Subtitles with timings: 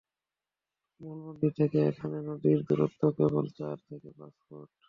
[1.01, 4.69] মূল মন্দির থেকে এখন নদীর দূরত্ব কেবল চার থেকে পাঁচ ফুট।